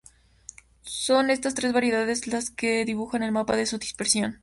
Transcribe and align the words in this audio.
Son 0.81 1.29
estas 1.29 1.53
tres 1.53 1.73
variedades 1.73 2.25
las 2.25 2.49
que 2.49 2.85
dibujan 2.85 3.21
el 3.21 3.31
mapa 3.31 3.55
de 3.55 3.67
su 3.67 3.77
dispersión. 3.77 4.39